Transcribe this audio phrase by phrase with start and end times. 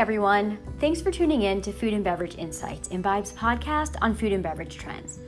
[0.00, 0.56] everyone.
[0.78, 4.78] Thanks for tuning in to Food and Beverage Insights, Imbibe's podcast on food and beverage
[4.78, 5.18] trends.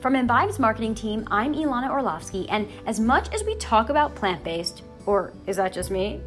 [0.00, 4.44] From Imbibe's marketing team, I'm Ilana Orlovsky, and as much as we talk about plant
[4.44, 6.20] based, or is that just me?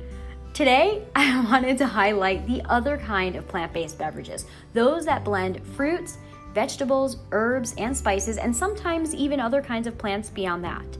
[0.53, 5.65] Today, I wanted to highlight the other kind of plant based beverages, those that blend
[5.65, 6.17] fruits,
[6.53, 10.97] vegetables, herbs, and spices, and sometimes even other kinds of plants beyond that.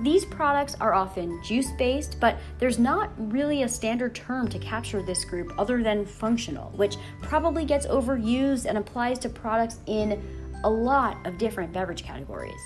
[0.00, 5.02] These products are often juice based, but there's not really a standard term to capture
[5.02, 10.20] this group other than functional, which probably gets overused and applies to products in
[10.64, 12.60] a lot of different beverage categories.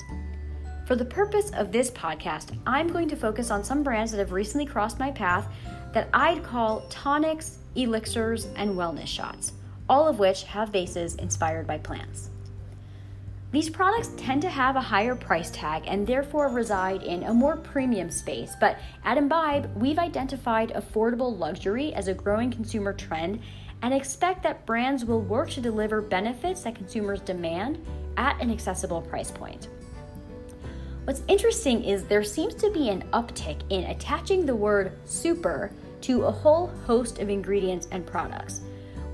[0.86, 4.32] For the purpose of this podcast, I'm going to focus on some brands that have
[4.32, 5.46] recently crossed my path
[5.92, 9.52] that I'd call tonics, elixirs, and wellness shots,
[9.88, 12.30] all of which have bases inspired by plants.
[13.50, 17.56] These products tend to have a higher price tag and therefore reside in a more
[17.56, 23.40] premium space, but at Imbibe, we've identified affordable luxury as a growing consumer trend
[23.80, 27.82] and expect that brands will work to deliver benefits that consumers demand
[28.18, 29.68] at an accessible price point.
[31.04, 35.70] What's interesting is there seems to be an uptick in attaching the word super
[36.02, 38.60] to a whole host of ingredients and products.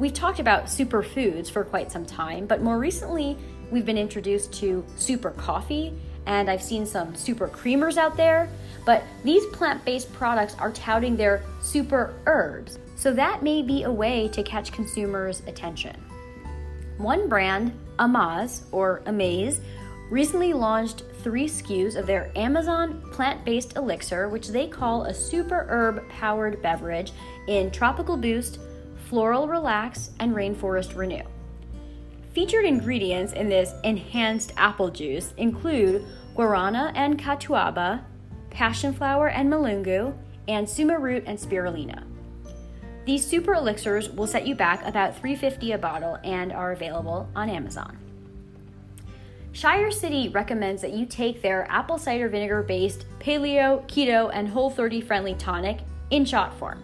[0.00, 3.38] We've talked about superfoods for quite some time, but more recently,
[3.74, 5.92] we've been introduced to super coffee,
[6.26, 8.48] and I've seen some super creamers out there.
[8.86, 13.90] But these plant based products are touting their super herbs, so that may be a
[13.90, 15.96] way to catch consumers' attention.
[16.98, 19.60] One brand, Amaz or Amaze,
[20.08, 25.66] recently launched three SKUs of their Amazon plant based elixir, which they call a super
[25.68, 27.12] herb powered beverage
[27.48, 28.60] in Tropical Boost,
[29.08, 31.24] Floral Relax, and Rainforest Renew.
[32.34, 36.04] Featured ingredients in this enhanced apple juice include
[36.34, 38.02] guarana and catuaba,
[38.50, 40.12] passion flower and mulungu,
[40.48, 42.02] and suma root and spirulina.
[43.06, 47.48] These super elixirs will set you back about $3.50 a bottle and are available on
[47.48, 47.98] Amazon.
[49.52, 54.70] Shire City recommends that you take their apple cider vinegar based paleo, keto, and whole
[54.70, 55.78] 30 friendly tonic
[56.10, 56.82] in shot form.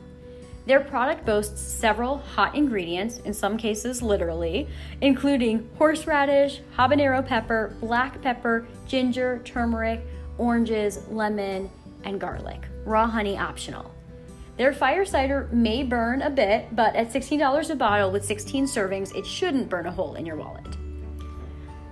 [0.67, 4.69] Their product boasts several hot ingredients, in some cases literally,
[5.01, 10.01] including horseradish, habanero pepper, black pepper, ginger, turmeric,
[10.39, 11.71] oranges, lemon,
[12.05, 12.65] and garlic.
[12.85, 13.95] Raw honey optional.
[14.57, 19.15] Their fire cider may burn a bit, but at $16 a bottle with 16 servings,
[19.17, 20.77] it shouldn't burn a hole in your wallet.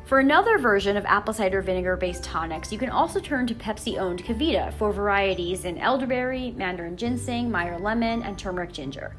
[0.08, 3.98] For another version of apple cider vinegar based tonics, you can also turn to Pepsi
[3.98, 9.14] owned KeVita for varieties in elderberry, mandarin ginseng, Meyer lemon, and turmeric ginger.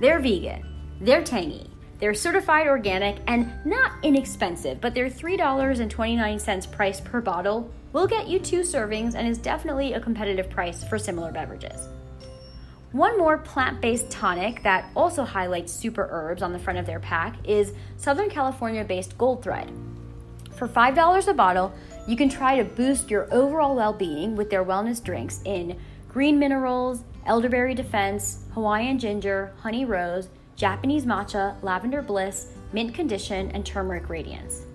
[0.00, 0.64] They're vegan,
[1.02, 8.06] they're tangy, they're certified organic, and not inexpensive, but their $3.29 price per bottle will
[8.06, 11.88] get you two servings and is definitely a competitive price for similar beverages.
[12.92, 17.00] One more plant based tonic that also highlights super herbs on the front of their
[17.00, 19.91] pack is Southern California based Goldthread.
[20.62, 21.72] For $5 a bottle,
[22.06, 25.76] you can try to boost your overall well being with their wellness drinks in
[26.08, 33.66] green minerals, elderberry defense, Hawaiian ginger, honey rose, Japanese matcha, lavender bliss, mint condition, and
[33.66, 34.66] turmeric radiance.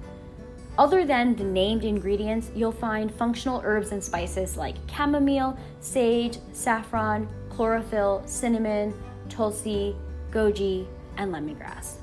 [0.78, 7.30] Other than the named ingredients, you'll find functional herbs and spices like chamomile, sage, saffron,
[7.50, 8.94] chlorophyll, cinnamon,
[9.30, 9.96] tulsi,
[10.32, 12.00] goji, and lemongrass.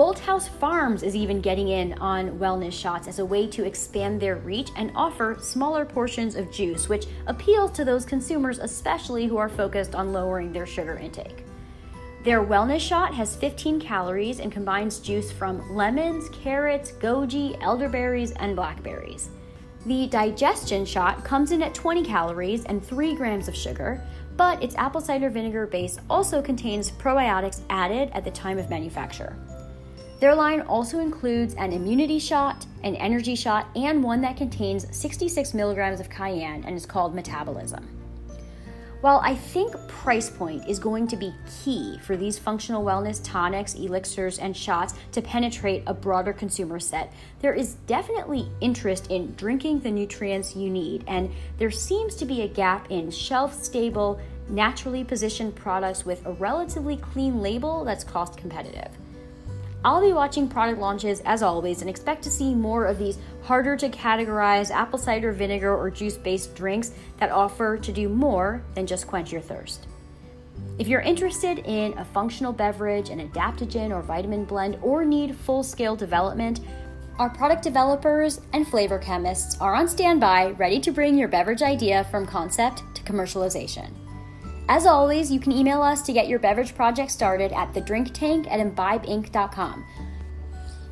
[0.00, 4.36] Bolthouse Farms is even getting in on wellness shots as a way to expand their
[4.36, 9.50] reach and offer smaller portions of juice, which appeals to those consumers, especially who are
[9.50, 11.44] focused on lowering their sugar intake.
[12.24, 18.56] Their wellness shot has 15 calories and combines juice from lemons, carrots, goji, elderberries, and
[18.56, 19.28] blackberries.
[19.84, 24.02] The digestion shot comes in at 20 calories and 3 grams of sugar,
[24.38, 29.36] but its apple cider vinegar base also contains probiotics added at the time of manufacture.
[30.20, 35.54] Their line also includes an immunity shot, an energy shot, and one that contains 66
[35.54, 37.88] milligrams of cayenne and is called Metabolism.
[39.00, 41.34] While I think price point is going to be
[41.64, 47.10] key for these functional wellness tonics, elixirs, and shots to penetrate a broader consumer set,
[47.40, 52.42] there is definitely interest in drinking the nutrients you need, and there seems to be
[52.42, 54.20] a gap in shelf stable,
[54.50, 58.90] naturally positioned products with a relatively clean label that's cost competitive.
[59.82, 63.76] I'll be watching product launches as always and expect to see more of these harder
[63.76, 68.86] to categorize apple cider vinegar or juice based drinks that offer to do more than
[68.86, 69.86] just quench your thirst.
[70.78, 75.62] If you're interested in a functional beverage, an adaptogen or vitamin blend, or need full
[75.62, 76.60] scale development,
[77.18, 82.04] our product developers and flavor chemists are on standby ready to bring your beverage idea
[82.04, 83.99] from concept to commercialization.
[84.70, 88.60] As always, you can email us to get your beverage project started at thedrinktank at
[88.60, 89.84] imbibeinc.com.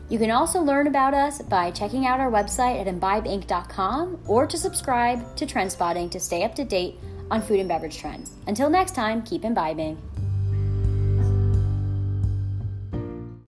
[0.08, 4.58] You can also learn about us by checking out our website at imbibeinc.com or to
[4.58, 6.98] subscribe to Trendspotting to stay up to date
[7.30, 8.32] on food and beverage trends.
[8.48, 9.96] Until next time, keep imbibing.